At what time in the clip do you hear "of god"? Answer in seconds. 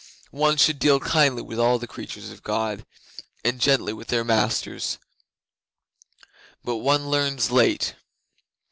2.31-2.87